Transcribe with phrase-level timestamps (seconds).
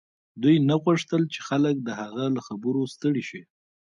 [0.41, 3.41] دوی نه غوښتل چې خلک د هغه له خبرو ستړي شي